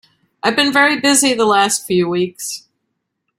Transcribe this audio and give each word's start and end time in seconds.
I've 0.41 0.55
been 0.55 0.73
very 0.73 0.99
busy 0.99 1.35
the 1.35 1.45
last 1.45 1.85
few 1.85 2.09
weeks. 2.09 2.63